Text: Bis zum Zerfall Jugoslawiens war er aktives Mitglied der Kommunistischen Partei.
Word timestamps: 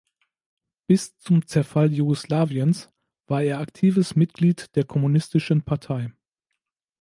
Bis 0.87 1.15
zum 1.19 1.45
Zerfall 1.45 1.93
Jugoslawiens 1.93 2.91
war 3.27 3.43
er 3.43 3.59
aktives 3.59 4.15
Mitglied 4.15 4.75
der 4.75 4.83
Kommunistischen 4.83 5.61
Partei. 5.61 6.11